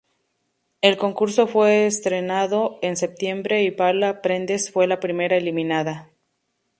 [0.81, 6.09] El concurso fue estrenado en septiembre y Paula Prendes fue la primera eliminada.